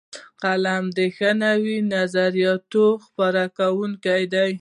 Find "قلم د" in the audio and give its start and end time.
0.43-0.99